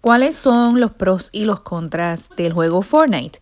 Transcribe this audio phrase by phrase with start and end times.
[0.00, 3.38] ¿Cuáles son los pros y los contras del juego Fortnite?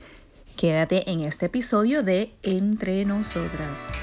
[0.57, 4.03] Quédate en este episodio de Entre Nosotras.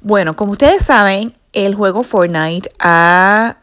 [0.00, 3.58] Bueno, como ustedes saben, el juego Fortnite ha,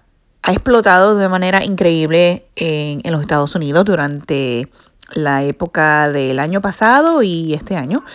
[0.47, 4.71] explotado de manera increíble en, en los Estados Unidos durante
[5.11, 8.05] la época del año pasado y este año.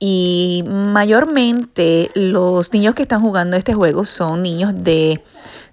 [0.00, 5.24] Y mayormente los niños que están jugando este juego son niños de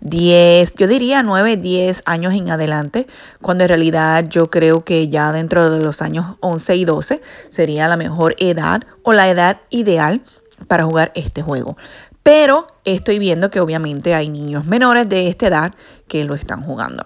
[0.02, 3.06] 10, yo diría 9, 10 años en adelante,
[3.42, 7.88] cuando en realidad yo creo que ya dentro de los años 11 y 12 sería
[7.88, 10.24] la mejor edad o la edad ideal
[10.68, 11.78] para jugar este juego.
[12.24, 15.76] Pero estoy viendo que obviamente hay niños menores de esta edad
[16.08, 17.05] que lo están jugando.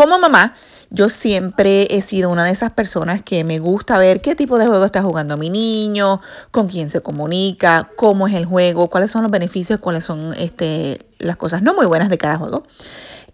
[0.00, 0.54] Como mamá,
[0.88, 4.64] yo siempre he sido una de esas personas que me gusta ver qué tipo de
[4.64, 9.24] juego está jugando mi niño, con quién se comunica, cómo es el juego, cuáles son
[9.24, 12.62] los beneficios, cuáles son este, las cosas no muy buenas de cada juego.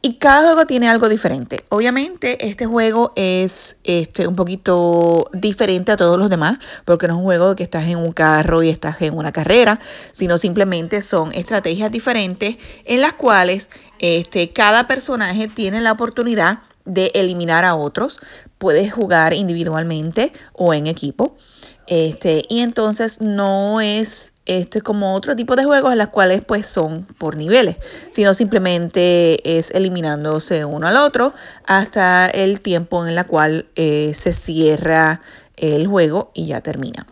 [0.06, 1.64] Y cada juego tiene algo diferente.
[1.68, 7.18] Obviamente este juego es este, un poquito diferente a todos los demás, porque no es
[7.18, 9.80] un juego que estás en un carro y estás en una carrera,
[10.12, 13.68] sino simplemente son estrategias diferentes en las cuales
[13.98, 18.20] este, cada personaje tiene la oportunidad de eliminar a otros.
[18.58, 21.36] Puedes jugar individualmente o en equipo.
[21.86, 27.04] Este, y entonces no es este como otro tipo de juegos las cuales pues son
[27.18, 27.76] por niveles,
[28.10, 31.34] sino simplemente es eliminándose uno al otro
[31.66, 35.20] hasta el tiempo en la cual eh, se cierra
[35.56, 37.06] el juego y ya termina.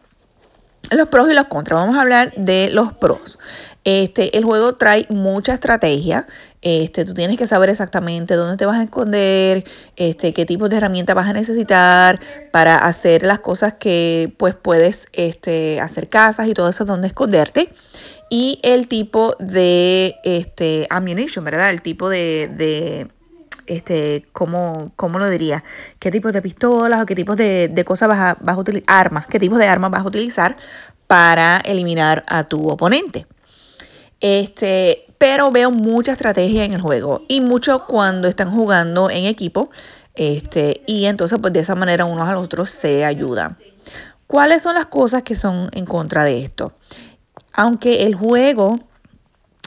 [0.90, 1.80] Los pros y los contras.
[1.80, 3.38] Vamos a hablar de los pros.
[3.84, 6.26] Este, el juego trae mucha estrategia.
[6.62, 9.64] Este, tú tienes que saber exactamente dónde te vas a esconder,
[9.96, 12.18] este, qué tipo de herramientas vas a necesitar
[12.50, 17.68] para hacer las cosas que pues puedes este, hacer casas y todo eso donde esconderte.
[18.30, 21.70] Y el tipo de este, ammunition, ¿verdad?
[21.70, 23.08] El tipo de, de
[23.66, 25.62] este, ¿cómo, ¿cómo, lo diría?
[25.98, 28.84] ¿Qué tipos de pistolas o qué tipos de, de cosas vas a, vas a utilizar?
[28.86, 30.56] Armas, ¿qué tipos de armas vas a utilizar
[31.06, 33.26] para eliminar a tu oponente?
[34.26, 39.68] Este, pero veo mucha estrategia en el juego y mucho cuando están jugando en equipo.
[40.14, 43.58] Este, y entonces, pues de esa manera unos a los otros se ayudan.
[44.26, 46.72] ¿Cuáles son las cosas que son en contra de esto?
[47.52, 48.80] Aunque el juego,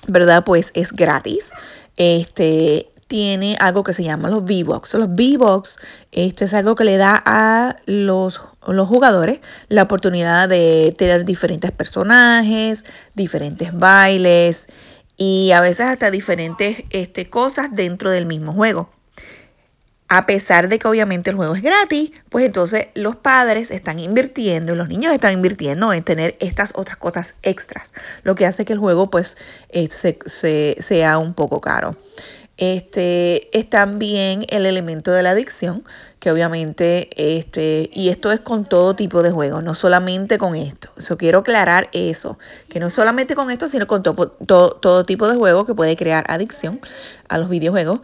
[0.07, 0.44] ¿verdad?
[0.44, 1.51] Pues es gratis.
[1.95, 4.94] Este, tiene algo que se llama los V-Box.
[4.95, 5.79] Los V-Box
[6.12, 11.72] esto es algo que le da a los, los, jugadores la oportunidad de tener diferentes
[11.72, 12.85] personajes,
[13.16, 14.68] diferentes bailes
[15.16, 18.90] y a veces hasta diferentes este, cosas dentro del mismo juego.
[20.09, 24.74] A pesar de que obviamente el juego es gratis, pues entonces los padres están invirtiendo,
[24.74, 27.94] los niños están invirtiendo en tener estas otras cosas extras,
[28.24, 29.38] lo que hace que el juego pues
[29.68, 31.97] eh, se, sea un poco caro.
[32.57, 35.84] Este, es también el elemento de la adicción,
[36.19, 40.90] que obviamente, este, y esto es con todo tipo de juegos, no solamente con esto.
[40.97, 44.28] Eso quiero aclarar eso, que no solamente con esto, sino con todo,
[44.72, 46.81] todo tipo de juegos que puede crear adicción
[47.29, 48.01] a los videojuegos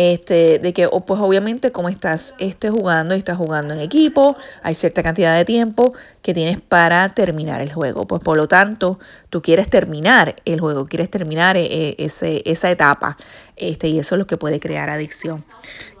[0.00, 4.74] este, de que pues obviamente como estás este, jugando y estás jugando en equipo, hay
[4.74, 8.06] cierta cantidad de tiempo que tienes para terminar el juego.
[8.06, 13.18] Pues por lo tanto, tú quieres terminar el juego, quieres terminar eh, ese, esa etapa.
[13.56, 15.44] Este, y eso es lo que puede crear adicción.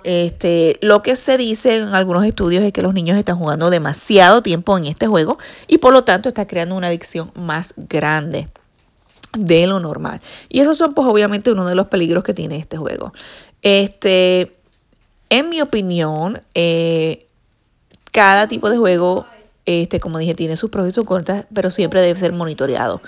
[0.02, 4.42] Este, lo que se dice en algunos estudios es que los niños están jugando demasiado
[4.42, 5.36] tiempo en este juego
[5.66, 8.48] y por lo tanto está creando una adicción más grande
[9.36, 10.20] de lo normal.
[10.48, 13.12] Y esos son pues obviamente uno de los peligros que tiene este juego.
[13.62, 14.56] Este,
[15.28, 17.26] en mi opinión, eh,
[18.12, 19.26] cada tipo de juego,
[19.66, 23.00] este, como dije, tiene sus pros y sus contras, pero siempre debe ser monitoreado.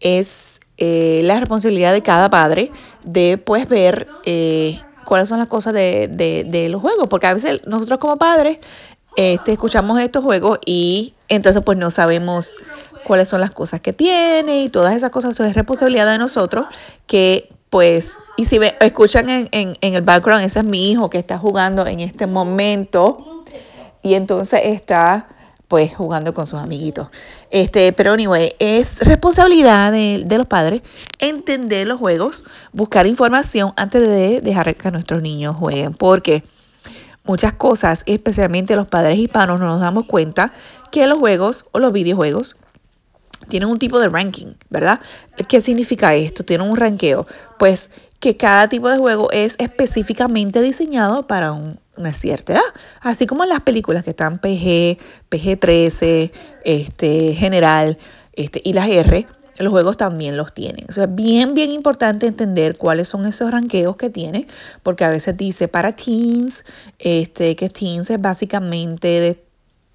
[0.00, 2.70] Es eh, la responsabilidad de cada padre
[3.04, 7.62] de pues ver eh, cuáles son las cosas de, de, los juegos, porque a veces
[7.66, 8.58] nosotros como padres
[9.18, 12.54] este, escuchamos estos juegos y entonces pues no sabemos
[13.02, 15.34] cuáles son las cosas que tiene y todas esas cosas.
[15.34, 16.66] Eso es responsabilidad de nosotros
[17.08, 21.10] que pues, y si me escuchan en, en, en, el background, ese es mi hijo
[21.10, 23.44] que está jugando en este momento
[24.04, 25.26] y entonces está
[25.66, 27.08] pues jugando con sus amiguitos.
[27.50, 30.82] Este, pero anyway, es responsabilidad de, de los padres
[31.18, 36.44] entender los juegos, buscar información antes de dejar que nuestros niños jueguen, porque
[37.28, 40.52] muchas cosas, especialmente los padres hispanos, no nos damos cuenta
[40.90, 42.56] que los juegos o los videojuegos
[43.48, 45.00] tienen un tipo de ranking, ¿verdad?
[45.48, 46.44] ¿Qué significa esto?
[46.44, 47.26] Tienen un ranqueo.
[47.58, 47.90] Pues
[48.20, 52.62] que cada tipo de juego es específicamente diseñado para una cierta edad.
[53.00, 54.98] Así como las películas que están PG,
[55.30, 56.32] PG-13,
[56.64, 57.98] este, general.
[58.32, 59.26] este, y las R,
[59.62, 60.86] los juegos también los tienen.
[60.88, 64.46] O sea, es bien, bien importante entender cuáles son esos ranqueos que tiene,
[64.82, 66.64] porque a veces dice para teens,
[66.98, 69.44] este, que teens es básicamente de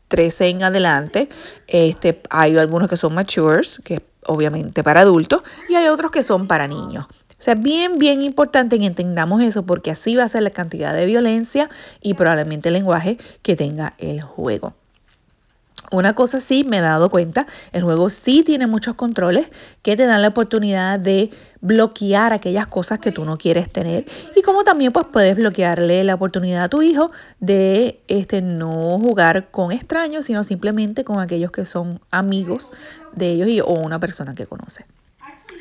[0.10, 1.30] 13 en adelante.
[1.68, 6.48] Este, hay algunos que son matures, que obviamente para adultos, y hay otros que son
[6.48, 7.06] para niños.
[7.44, 10.94] O sea, bien, bien importante que entendamos eso porque así va a ser la cantidad
[10.94, 11.69] de violencia
[12.01, 14.75] y probablemente el lenguaje que tenga el juego.
[15.91, 19.47] Una cosa sí me he dado cuenta, el juego sí tiene muchos controles
[19.81, 21.30] que te dan la oportunidad de
[21.62, 26.15] bloquear aquellas cosas que tú no quieres tener y como también pues puedes bloquearle la
[26.15, 31.65] oportunidad a tu hijo de este no jugar con extraños, sino simplemente con aquellos que
[31.65, 32.71] son amigos
[33.13, 34.85] de ellos o una persona que conoce.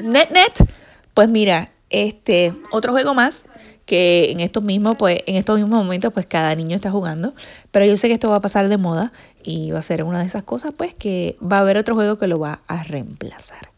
[0.01, 0.69] Net net,
[1.15, 3.47] pues mira, este otro juego más
[3.87, 7.35] que en estos mismos, pues, en estos mismos momentos, pues cada niño está jugando.
[7.71, 9.13] Pero yo sé que esto va a pasar de moda
[9.43, 12.19] y va a ser una de esas cosas, pues, que va a haber otro juego
[12.19, 13.73] que lo va a reemplazar.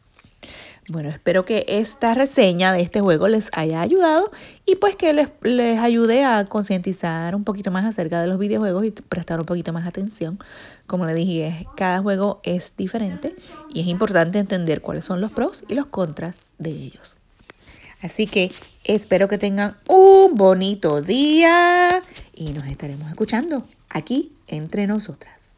[0.87, 4.31] Bueno, espero que esta reseña de este juego les haya ayudado
[4.67, 8.85] y pues que les, les ayude a concientizar un poquito más acerca de los videojuegos
[8.85, 10.39] y prestar un poquito más atención.
[10.87, 13.35] Como le dije, cada juego es diferente
[13.73, 17.17] y es importante entender cuáles son los pros y los contras de ellos.
[18.05, 18.53] Así que
[18.85, 22.03] espero que tengan un bonito día
[22.35, 25.54] y nos estaremos escuchando aquí entre nosotras.